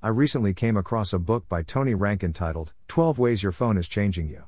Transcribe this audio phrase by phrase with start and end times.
[0.00, 3.88] I recently came across a book by Tony Reinke entitled 12 Ways Your Phone is
[3.88, 4.44] Changing You.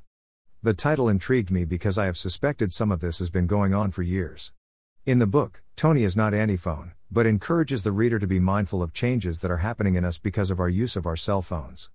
[0.63, 3.91] The title intrigued me because I have suspected some of this has been going on
[3.91, 4.53] for years.
[5.07, 8.81] In the book, Tony is not anti phone, but encourages the reader to be mindful
[8.81, 11.91] of changes that are happening in us because of our use of our cell phones.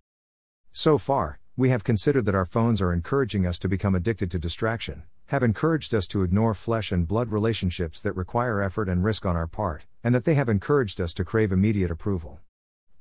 [0.73, 4.37] So far, we have considered that our phones are encouraging us to become addicted to
[4.37, 9.25] distraction, have encouraged us to ignore flesh and blood relationships that require effort and risk
[9.25, 12.41] on our part, and that they have encouraged us to crave immediate approval.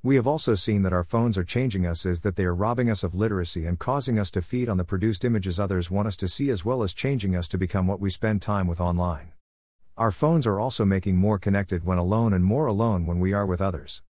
[0.05, 2.91] We have also seen that our phones are changing us is that they are robbing
[2.91, 6.17] us of literacy and causing us to feed on the produced images others want us
[6.19, 9.33] to see as well as changing us to become what we spend time with online.
[9.97, 13.47] Our phones are also making more connected when alone and more alone when we are
[13.47, 14.03] with others.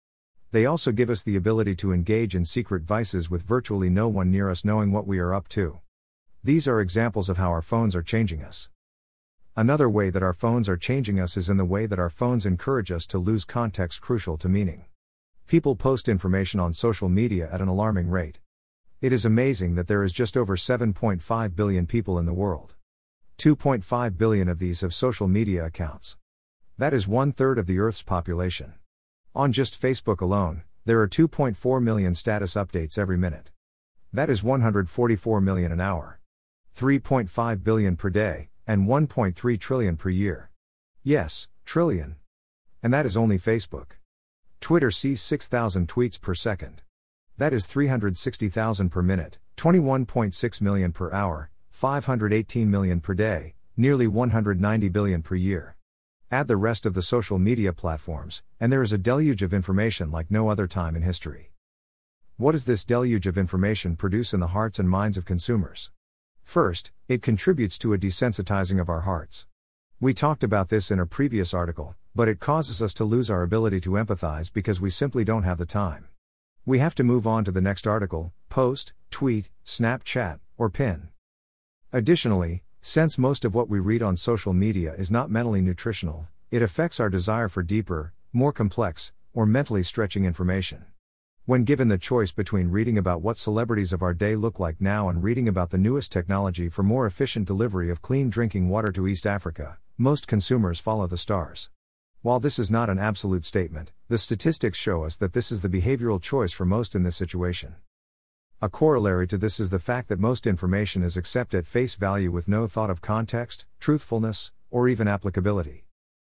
[0.50, 4.32] They also give us the ability to engage in secret vices with virtually no one
[4.32, 5.80] near us knowing what we are up to.
[6.44, 8.68] These are examples of how our phones are changing us.
[9.56, 12.48] Another way that our phones are changing us is in the way that our phones
[12.48, 14.86] encourage us to lose context crucial to meaning.
[15.48, 18.40] People post information on social media at an alarming rate.
[19.02, 22.76] It is amazing that there is just over 7.5 billion people in the world.
[23.38, 26.18] 2.5 billion of these have social media accounts.
[26.78, 28.74] That is one third of the Earth's population.
[29.36, 33.52] On just Facebook alone, there are 2.4 million status updates every minute.
[34.12, 36.20] That is 144 million an hour.
[36.76, 40.50] 3.5 billion per day, and 1.3 trillion per year.
[41.04, 42.16] Yes, trillion.
[42.82, 43.94] And that is only Facebook.
[44.64, 46.84] Twitter sees 6,000 tweets per second.
[47.38, 54.88] That is 360,000 per minute, 21.6 million per hour, 518 million per day, nearly 190
[54.88, 55.76] billion per year.
[56.32, 60.12] Add the rest of the social media platforms, and there is a deluge of information
[60.12, 61.52] like no other time in history.
[62.38, 65.92] What does this deluge of information produce in the hearts and minds of consumers?
[66.46, 69.46] First, it contributes to a desensitizing of our hearts.
[70.00, 73.42] We talked about this in a previous article, but it causes us to lose our
[73.42, 76.08] ability to empathize because we simply don't have the time.
[76.66, 81.10] We have to move on to the next article, post, tweet, Snapchat, or pin.
[81.92, 86.62] Additionally, since most of what we read on social media is not mentally nutritional, it
[86.62, 90.86] affects our desire for deeper, more complex, or mentally stretching information.
[91.46, 95.10] When given the choice between reading about what celebrities of our day look like now
[95.10, 99.08] and reading about the newest technology for more efficient delivery of clean drinking water to
[99.08, 101.70] East Africa, most consumers follow the stars.
[102.24, 105.68] While this is not an absolute statement, the statistics show us that this is the
[105.68, 107.76] behavioral choice for most in this situation.
[108.62, 112.32] A corollary to this is the fact that most information is accepted at face value
[112.32, 115.84] with no thought of context, truthfulness, or even applicability.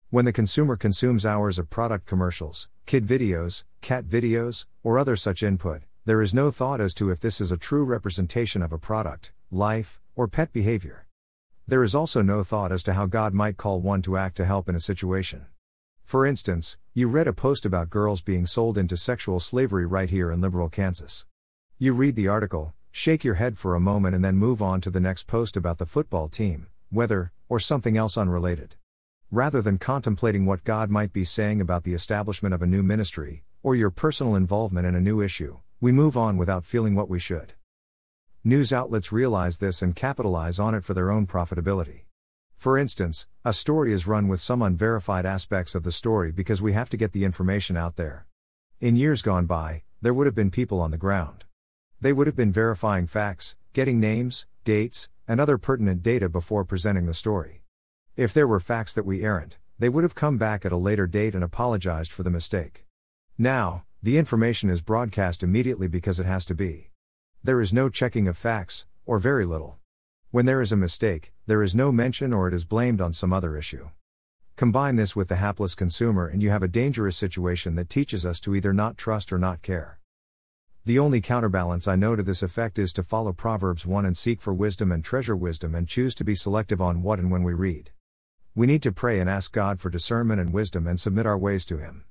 [0.10, 5.44] When the consumer consumes hours of product commercials, kid videos, cat videos, or other such
[5.44, 8.78] input, there is no thought as to if this is a true representation of a
[8.78, 11.08] product, life, or pet behavior.
[11.66, 14.46] There is also no thought as to how God might call one to act to
[14.46, 15.46] help in a situation.
[16.06, 20.32] For instance, you read a post about girls being sold into sexual slavery right here
[20.32, 21.26] in liberal Kansas.
[21.80, 24.92] You read the article, shake your head for a moment, and then move on to
[24.92, 28.76] the next post about the football team, weather, or something else unrelated.
[29.32, 33.44] Rather than contemplating what God might be saying about the establishment of a new ministry,
[33.64, 37.20] or your personal involvement in a new issue, we move on without feeling what we
[37.20, 37.54] should.
[38.44, 42.05] News outlets realize this and capitalize on it for their own profitability.
[42.58, 46.74] For instance, a story is run with some unverified aspects of the story because we
[46.74, 48.26] have to get the information out there.
[48.82, 51.46] In years gone by, there would have been people on the ground.
[52.02, 57.06] They would have been verifying facts, getting names, dates, and other pertinent data before presenting
[57.06, 57.62] the story.
[58.16, 61.08] If there were facts that we errant, they would have come back at a later
[61.08, 62.86] date and apologized for the mistake.
[63.38, 66.92] Now, the information is broadcast immediately because it has to be.
[67.44, 69.78] There is no checking of facts, or very little.
[70.36, 73.32] When there is a mistake, there is no mention or it is blamed on some
[73.32, 73.92] other issue.
[74.58, 78.42] Combine this with the hapless consumer, and you have a dangerous situation that teaches us
[78.42, 79.98] to either not trust or not care.
[80.84, 84.42] The only counterbalance I know to this effect is to follow Proverbs 1 and seek
[84.42, 87.54] for wisdom and treasure wisdom and choose to be selective on what and when we
[87.54, 87.92] read.
[88.56, 91.64] We need to pray and ask God for discernment and wisdom and submit our ways
[91.68, 92.04] to Him.